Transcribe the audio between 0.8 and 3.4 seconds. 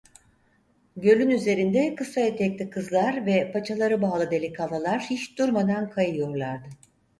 Gölün üzerinde kısa etekli kızlar